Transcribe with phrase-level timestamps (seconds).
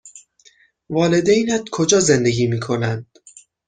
[0.89, 3.19] والدینت کجا زندگی می کنند؟